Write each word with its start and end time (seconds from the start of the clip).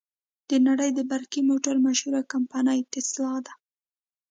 د 0.49 0.51
نړې 0.67 0.89
د 0.93 0.99
برقی 1.11 1.41
موټرو 1.49 1.79
مشهوره 1.87 2.21
کمپنۍ 2.33 2.79
ټسلا 2.91 3.33
ده. 3.45 3.53